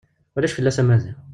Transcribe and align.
Ulac 0.35 0.53
fell-as 0.55 0.77
a 0.81 0.83
Maziɣ. 0.85 1.17